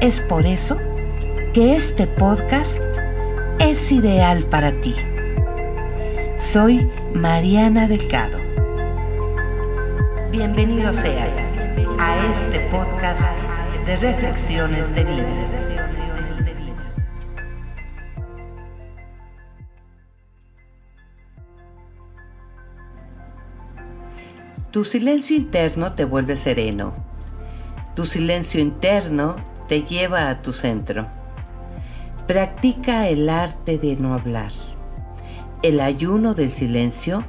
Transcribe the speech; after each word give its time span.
Es 0.00 0.20
por 0.20 0.46
eso 0.46 0.78
que 1.52 1.74
este 1.74 2.06
podcast 2.06 2.80
es 3.58 3.90
ideal 3.90 4.44
para 4.44 4.80
ti. 4.80 4.94
Soy 6.36 6.88
Mariana 7.14 7.88
Delgado. 7.88 8.38
Bienvenido 10.30 10.92
seas 10.92 11.34
a 11.98 12.30
este 12.30 12.60
podcast 12.70 13.24
de 13.86 13.96
reflexiones 13.96 14.94
de 14.94 15.02
vida. 15.02 15.48
Tu 24.70 24.84
silencio 24.84 25.36
interno 25.36 25.94
te 25.94 26.04
vuelve 26.04 26.36
sereno. 26.36 26.94
Tu 27.96 28.06
silencio 28.06 28.60
interno 28.60 29.57
te 29.68 29.82
lleva 29.82 30.30
a 30.30 30.42
tu 30.42 30.52
centro. 30.52 31.06
Practica 32.26 33.08
el 33.08 33.28
arte 33.28 33.78
de 33.78 33.96
no 33.96 34.14
hablar. 34.14 34.52
El 35.62 35.80
ayuno 35.80 36.34
del 36.34 36.50
silencio 36.50 37.24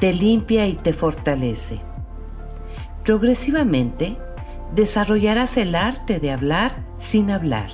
te 0.00 0.12
limpia 0.12 0.66
y 0.66 0.74
te 0.74 0.92
fortalece. 0.92 1.80
Progresivamente 3.04 4.16
desarrollarás 4.74 5.56
el 5.56 5.74
arte 5.74 6.20
de 6.20 6.30
hablar 6.30 6.72
sin 6.98 7.30
hablar 7.30 7.70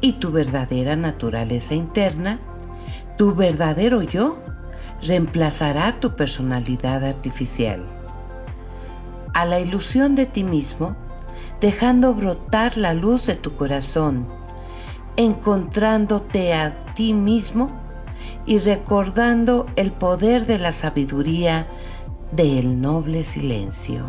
y 0.00 0.14
tu 0.14 0.30
verdadera 0.30 0.96
naturaleza 0.96 1.74
interna, 1.74 2.38
tu 3.16 3.34
verdadero 3.34 4.02
yo, 4.02 4.38
reemplazará 5.02 5.98
tu 6.00 6.14
personalidad 6.14 7.04
artificial. 7.04 7.84
A 9.34 9.44
la 9.44 9.60
ilusión 9.60 10.14
de 10.14 10.26
ti 10.26 10.44
mismo, 10.44 10.96
dejando 11.60 12.14
brotar 12.14 12.76
la 12.76 12.94
luz 12.94 13.26
de 13.26 13.34
tu 13.34 13.56
corazón, 13.56 14.26
encontrándote 15.16 16.54
a 16.54 16.94
ti 16.94 17.14
mismo 17.14 17.68
y 18.46 18.58
recordando 18.58 19.66
el 19.76 19.92
poder 19.92 20.46
de 20.46 20.58
la 20.58 20.72
sabiduría 20.72 21.66
del 22.32 22.80
noble 22.80 23.24
silencio. 23.24 24.04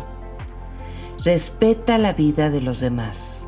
Respeta 1.24 1.98
la 1.98 2.12
vida 2.12 2.50
de 2.50 2.60
los 2.60 2.80
demás. 2.80 3.46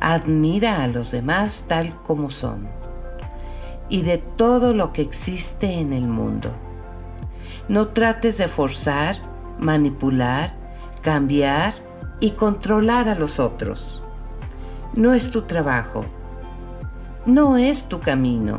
Admira 0.00 0.82
a 0.82 0.88
los 0.88 1.10
demás 1.10 1.64
tal 1.68 2.02
como 2.02 2.30
son 2.30 2.68
y 3.88 4.02
de 4.02 4.18
todo 4.18 4.74
lo 4.74 4.92
que 4.92 5.02
existe 5.02 5.74
en 5.78 5.92
el 5.92 6.08
mundo. 6.08 6.52
No 7.68 7.88
trates 7.88 8.38
de 8.38 8.48
forzar, 8.48 9.16
manipular, 9.58 10.54
cambiar 11.02 11.74
y 12.20 12.32
controlar 12.32 13.08
a 13.08 13.14
los 13.14 13.38
otros. 13.38 14.02
No 14.94 15.14
es 15.14 15.30
tu 15.30 15.42
trabajo. 15.42 16.04
No 17.26 17.56
es 17.56 17.84
tu 17.84 18.00
camino. 18.00 18.58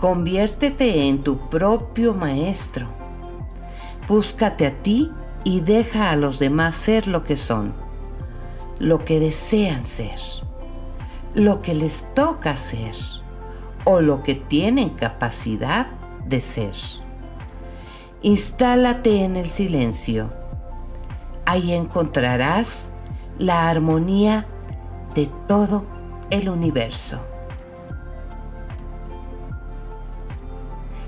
Conviértete 0.00 1.08
en 1.08 1.22
tu 1.22 1.48
propio 1.48 2.14
maestro. 2.14 2.86
Búscate 4.08 4.66
a 4.66 4.82
ti 4.82 5.10
y 5.44 5.60
deja 5.60 6.10
a 6.10 6.16
los 6.16 6.38
demás 6.38 6.74
ser 6.74 7.06
lo 7.06 7.24
que 7.24 7.36
son, 7.36 7.74
lo 8.78 9.04
que 9.04 9.20
desean 9.20 9.84
ser, 9.84 10.18
lo 11.34 11.62
que 11.62 11.74
les 11.74 12.04
toca 12.14 12.56
ser 12.56 12.94
o 13.84 14.00
lo 14.00 14.22
que 14.22 14.34
tienen 14.34 14.90
capacidad 14.90 15.86
de 16.26 16.40
ser. 16.40 16.74
Instálate 18.22 19.22
en 19.22 19.36
el 19.36 19.46
silencio 19.46 20.30
Ahí 21.46 21.74
encontrarás 21.74 22.88
la 23.38 23.68
armonía 23.68 24.46
de 25.14 25.26
todo 25.46 25.84
el 26.30 26.48
universo. 26.48 27.18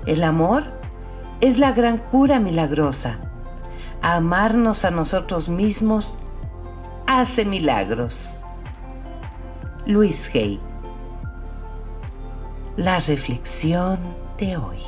El 0.05 0.23
amor 0.23 0.71
es 1.41 1.59
la 1.59 1.73
gran 1.73 1.97
cura 1.97 2.39
milagrosa. 2.39 3.19
Amarnos 4.01 4.85
a 4.85 4.91
nosotros 4.91 5.49
mismos 5.49 6.17
hace 7.07 7.45
milagros. 7.45 8.41
Luis 9.85 10.29
Hay. 10.33 10.59
La 12.77 12.99
reflexión 12.99 13.99
de 14.37 14.55
hoy. 14.57 14.79